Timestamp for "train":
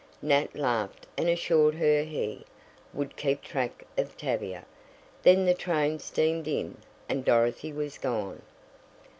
5.53-5.99